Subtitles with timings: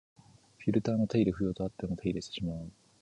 [0.57, 2.71] フィルターの手入れ不要とあっても手入れしてしまう